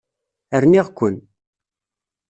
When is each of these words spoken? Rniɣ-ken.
Rniɣ-ken. 0.61 1.15